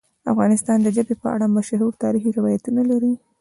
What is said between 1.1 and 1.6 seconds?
په اړه